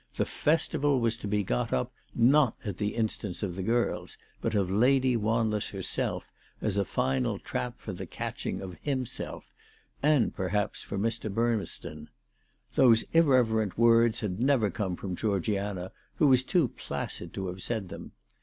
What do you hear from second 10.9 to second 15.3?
Mr. Burmeston. Those irreverent words had never come from